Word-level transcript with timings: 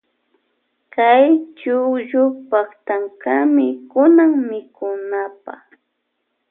Kay 0.93 1.23
chukllu 1.57 2.23
paktankami 2.49 3.67
kunan 3.91 4.31
mikunapa. 4.49 5.53